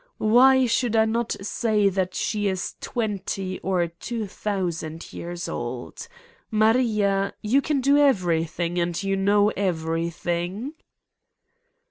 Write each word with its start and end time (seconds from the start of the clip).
Why 0.17 0.65
should 0.65 0.95
I 0.95 1.05
not 1.05 1.35
say 1.45 1.87
that 1.89 2.15
she 2.15 2.47
is 2.47 2.73
20 2.81 3.59
or 3.59 3.85
2000 3.87 5.13
years 5.13 5.47
old! 5.47 6.07
Maria... 6.49 7.35
you 7.43 7.61
can 7.61 7.81
do 7.81 7.99
everything 7.99 8.79
and 8.79 8.97
you 9.03 9.15
know 9.15 9.51
every 9.51 10.09
thing!" 10.09 10.73